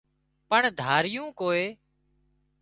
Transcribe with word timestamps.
پڻ 0.49 0.61
ڌاريون 0.79 1.27
ڪوئي 1.39 1.65